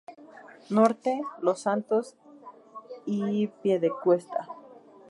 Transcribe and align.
Norte: 0.71 1.21
Los 1.43 1.59
Santos 1.59 2.15
y 3.05 3.45
Piedecuesta. 3.61 4.47